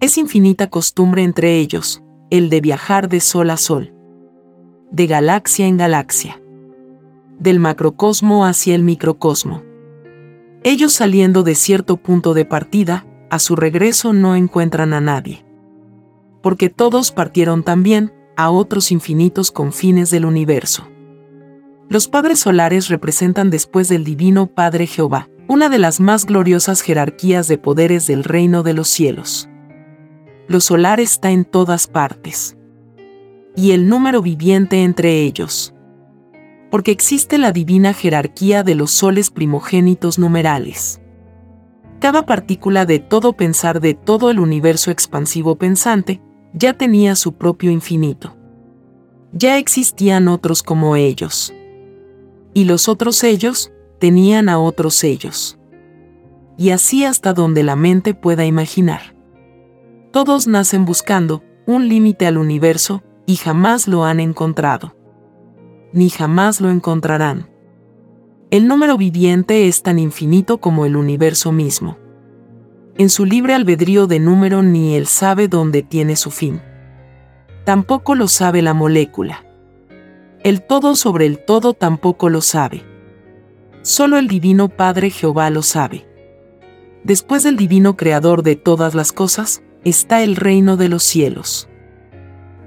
[0.00, 3.92] Es infinita costumbre entre ellos, el de viajar de sol a sol,
[4.90, 6.40] de galaxia en galaxia,
[7.38, 9.62] del macrocosmo hacia el microcosmo.
[10.62, 15.44] Ellos saliendo de cierto punto de partida, a su regreso no encuentran a nadie.
[16.42, 20.88] Porque todos partieron también a otros infinitos confines del universo.
[21.88, 27.46] Los padres solares representan después del Divino Padre Jehová, una de las más gloriosas jerarquías
[27.46, 29.48] de poderes del reino de los cielos.
[30.48, 32.56] Lo solar está en todas partes.
[33.54, 35.74] Y el número viviente entre ellos.
[36.72, 41.00] Porque existe la divina jerarquía de los soles primogénitos numerales.
[42.00, 46.20] Cada partícula de todo pensar de todo el universo expansivo pensante
[46.52, 48.36] ya tenía su propio infinito.
[49.32, 51.54] Ya existían otros como ellos
[52.56, 55.58] y los otros sellos tenían a otros sellos.
[56.56, 59.14] Y así hasta donde la mente pueda imaginar.
[60.10, 64.96] Todos nacen buscando un límite al universo y jamás lo han encontrado.
[65.92, 67.50] Ni jamás lo encontrarán.
[68.50, 71.98] El número viviente es tan infinito como el universo mismo.
[72.96, 76.62] En su libre albedrío de número ni él sabe dónde tiene su fin.
[77.66, 79.45] Tampoco lo sabe la molécula.
[80.46, 82.84] El todo sobre el todo tampoco lo sabe.
[83.82, 86.06] Solo el Divino Padre Jehová lo sabe.
[87.02, 91.68] Después del Divino Creador de todas las cosas, está el reino de los cielos,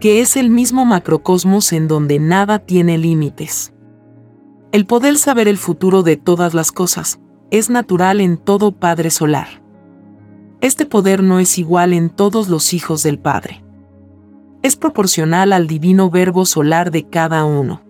[0.01, 3.71] que es el mismo macrocosmos en donde nada tiene límites.
[4.73, 9.63] El poder saber el futuro de todas las cosas es natural en todo Padre solar.
[10.59, 13.63] Este poder no es igual en todos los hijos del Padre
[14.61, 17.81] es proporcional al divino verbo solar de cada uno.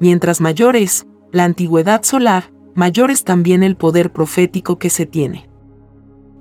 [0.00, 5.48] Mientras mayor es la antigüedad solar, mayor es también el poder profético que se tiene.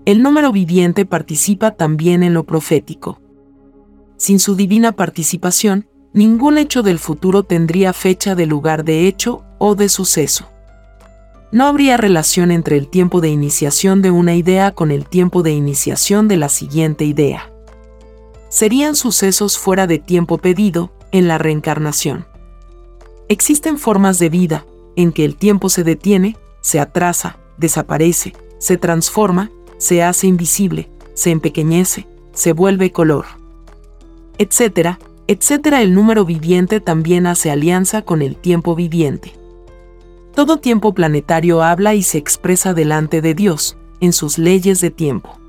[0.05, 3.19] El número viviente participa también en lo profético.
[4.17, 9.75] Sin su divina participación, ningún hecho del futuro tendría fecha de lugar de hecho o
[9.75, 10.47] de suceso.
[11.51, 15.51] No habría relación entre el tiempo de iniciación de una idea con el tiempo de
[15.51, 17.54] iniciación de la siguiente idea
[18.55, 22.25] serían sucesos fuera de tiempo pedido en la reencarnación.
[23.27, 29.51] Existen formas de vida en que el tiempo se detiene, se atrasa, desaparece, se transforma,
[29.77, 33.25] se hace invisible, se empequeñece, se vuelve color,
[34.37, 35.81] etcétera, etcétera.
[35.81, 39.33] El número viviente también hace alianza con el tiempo viviente.
[40.33, 45.41] Todo tiempo planetario habla y se expresa delante de Dios, en sus leyes de tiempo.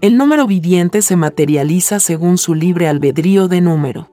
[0.00, 4.12] El número viviente se materializa según su libre albedrío de número.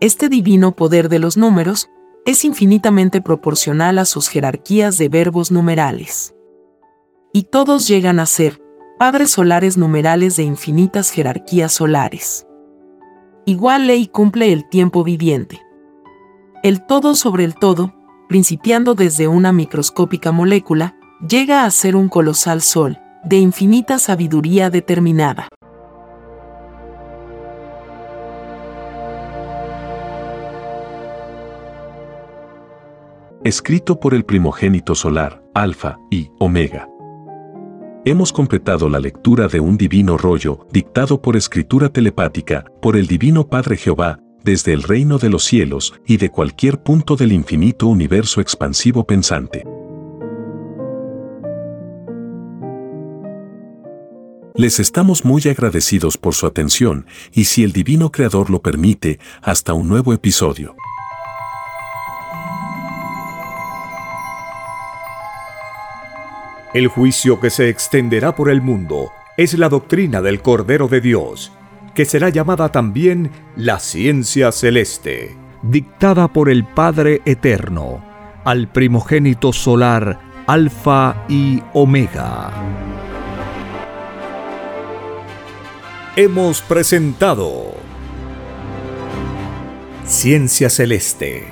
[0.00, 1.88] Este divino poder de los números
[2.26, 6.34] es infinitamente proporcional a sus jerarquías de verbos numerales.
[7.32, 8.60] Y todos llegan a ser
[8.98, 12.48] padres solares numerales de infinitas jerarquías solares.
[13.46, 15.60] Igual ley cumple el tiempo viviente.
[16.64, 17.94] El todo sobre el todo,
[18.28, 20.96] principiando desde una microscópica molécula,
[21.28, 25.48] llega a ser un colosal sol, de infinita sabiduría determinada.
[33.44, 36.88] Escrito por el primogénito solar, Alfa y Omega.
[38.04, 43.48] Hemos completado la lectura de un divino rollo, dictado por escritura telepática, por el Divino
[43.48, 48.40] Padre Jehová, desde el reino de los cielos y de cualquier punto del infinito universo
[48.40, 49.64] expansivo pensante.
[54.54, 59.74] Les estamos muy agradecidos por su atención y si el Divino Creador lo permite, hasta
[59.74, 60.74] un nuevo episodio.
[66.74, 71.52] El juicio que se extenderá por el mundo es la doctrina del Cordero de Dios,
[71.94, 78.04] que será llamada también la ciencia celeste, dictada por el Padre Eterno,
[78.44, 83.09] al primogénito solar Alfa y Omega.
[86.22, 87.72] Hemos presentado
[90.04, 91.46] Ciencia Celeste.